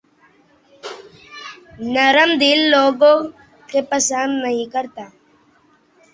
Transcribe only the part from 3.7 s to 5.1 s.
کے پسند نہیں کرتا